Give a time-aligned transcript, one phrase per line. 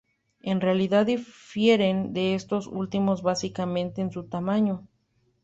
[0.41, 4.87] En realidad difieren de estos últimos básicamente en su tamaño.